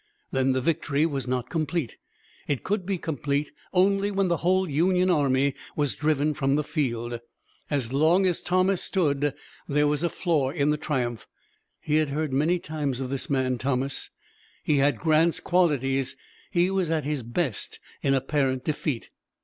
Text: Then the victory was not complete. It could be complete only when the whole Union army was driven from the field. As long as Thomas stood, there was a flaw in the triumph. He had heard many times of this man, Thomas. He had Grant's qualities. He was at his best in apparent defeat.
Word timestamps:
Then 0.31 0.53
the 0.53 0.61
victory 0.61 1.05
was 1.05 1.27
not 1.27 1.51
complete. 1.51 1.97
It 2.47 2.63
could 2.63 2.87
be 2.87 2.97
complete 2.97 3.51
only 3.71 4.09
when 4.09 4.29
the 4.29 4.37
whole 4.37 4.67
Union 4.67 5.11
army 5.11 5.53
was 5.75 5.93
driven 5.93 6.33
from 6.33 6.55
the 6.55 6.63
field. 6.63 7.19
As 7.69 7.93
long 7.93 8.25
as 8.25 8.41
Thomas 8.41 8.81
stood, 8.83 9.35
there 9.67 9.85
was 9.85 10.01
a 10.01 10.09
flaw 10.09 10.49
in 10.49 10.71
the 10.71 10.77
triumph. 10.77 11.27
He 11.79 11.97
had 11.97 12.09
heard 12.09 12.33
many 12.33 12.57
times 12.57 12.99
of 12.99 13.11
this 13.11 13.29
man, 13.29 13.59
Thomas. 13.59 14.09
He 14.63 14.77
had 14.77 14.97
Grant's 14.97 15.39
qualities. 15.39 16.15
He 16.49 16.71
was 16.71 16.89
at 16.89 17.03
his 17.03 17.21
best 17.21 17.79
in 18.01 18.15
apparent 18.15 18.65
defeat. 18.65 19.11